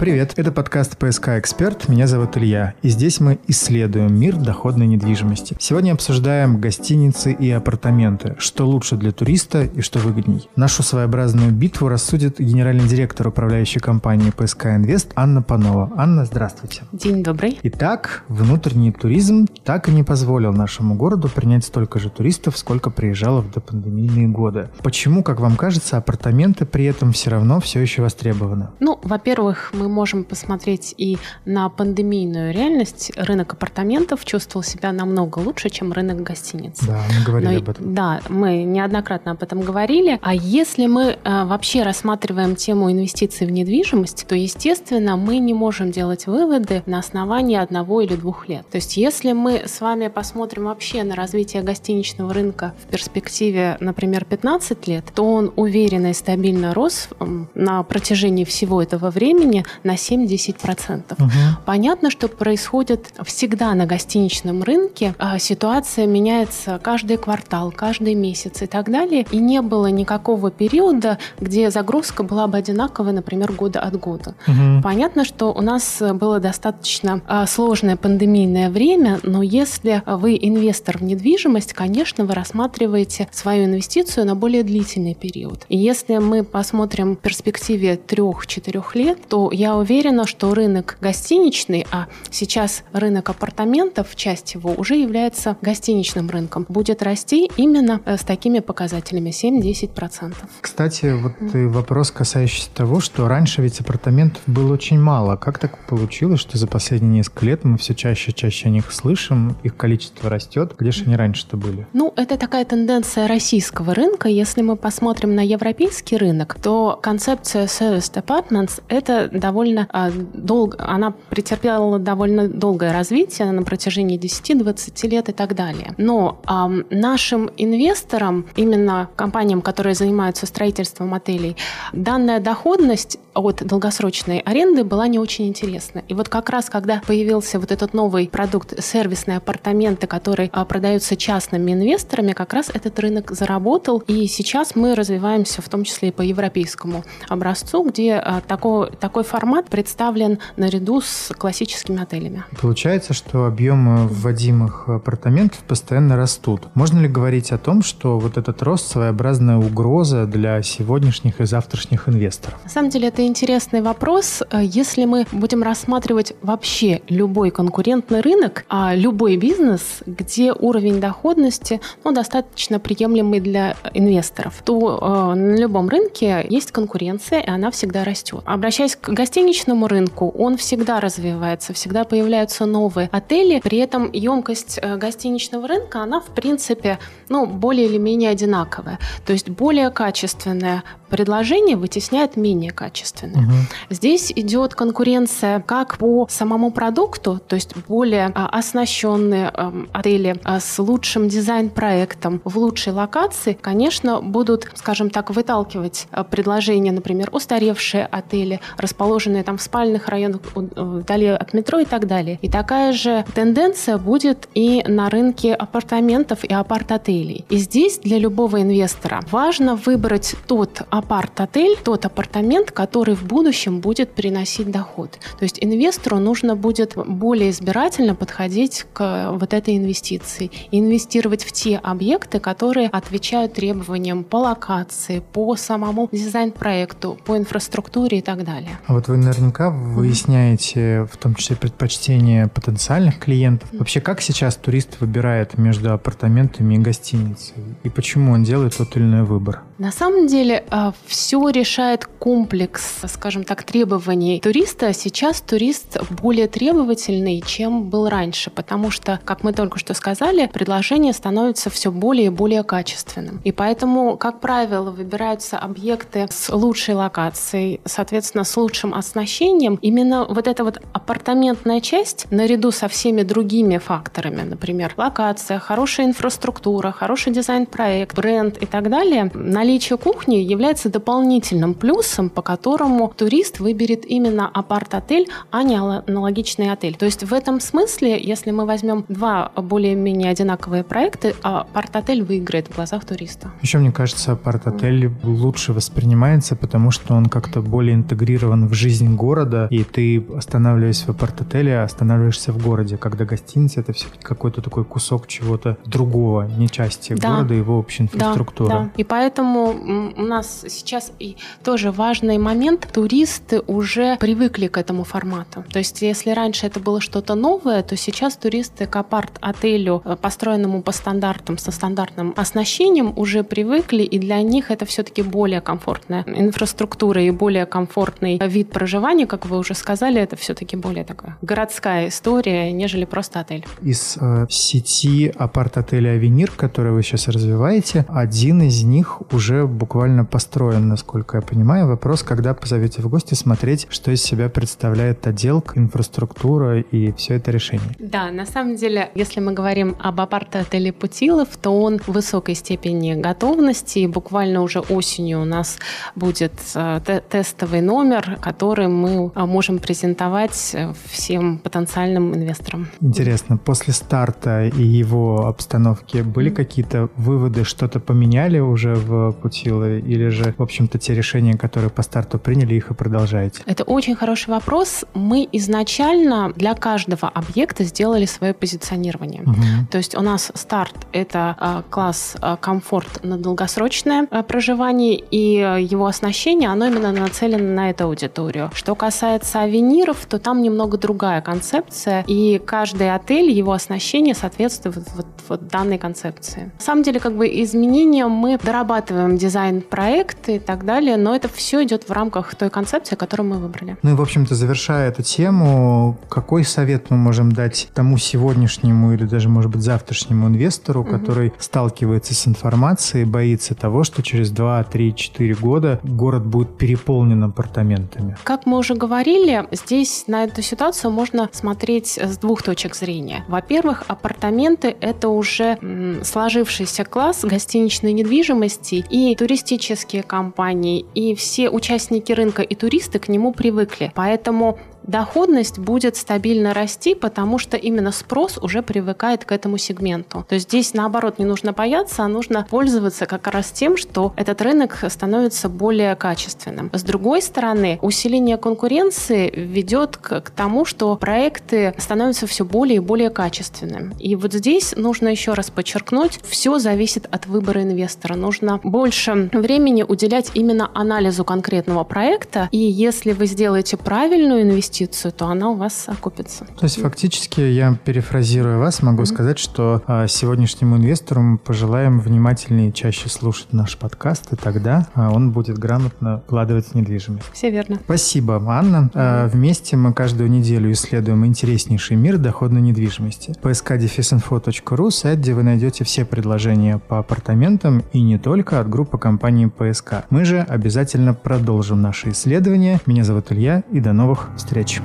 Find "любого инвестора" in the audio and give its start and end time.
218.18-219.20